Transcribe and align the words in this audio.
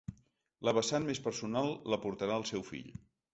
La 0.67 0.71
vessant 0.77 1.05
més 1.09 1.21
personal 1.27 1.69
l’aportarà 1.95 2.41
el 2.43 2.47
seu 2.53 2.65
fill. 2.73 2.91